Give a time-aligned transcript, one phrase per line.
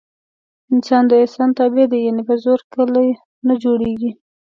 [0.73, 1.99] انسان د احسان تابع دی.
[2.07, 3.07] یعنې په زور کلي
[3.47, 4.11] نه جوړېږي.